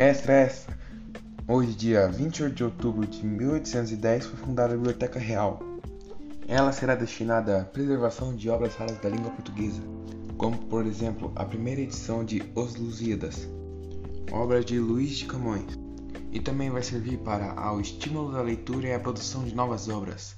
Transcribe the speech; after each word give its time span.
É, 0.00 0.08
extra, 0.08 0.32
extra! 0.32 0.78
Hoje, 1.46 1.74
dia 1.74 2.08
28 2.08 2.54
de 2.54 2.64
outubro 2.64 3.06
de 3.06 3.22
1810, 3.22 4.24
foi 4.24 4.38
fundada 4.38 4.72
a 4.72 4.76
Biblioteca 4.78 5.18
Real. 5.18 5.60
Ela 6.48 6.72
será 6.72 6.94
destinada 6.94 7.60
à 7.60 7.64
preservação 7.66 8.34
de 8.34 8.48
obras 8.48 8.74
raras 8.76 8.96
da 8.96 9.10
língua 9.10 9.30
portuguesa, 9.30 9.82
como, 10.38 10.56
por 10.56 10.86
exemplo, 10.86 11.30
a 11.36 11.44
primeira 11.44 11.82
edição 11.82 12.24
de 12.24 12.42
Os 12.54 12.76
Lusíadas, 12.76 13.46
obra 14.32 14.64
de 14.64 14.78
Luís 14.78 15.18
de 15.18 15.26
Camões, 15.26 15.78
e 16.32 16.40
também 16.40 16.70
vai 16.70 16.82
servir 16.82 17.18
para 17.18 17.52
ao 17.52 17.78
estímulo 17.78 18.32
da 18.32 18.40
leitura 18.40 18.88
e 18.88 18.94
a 18.94 19.00
produção 19.00 19.44
de 19.44 19.54
novas 19.54 19.86
obras. 19.90 20.34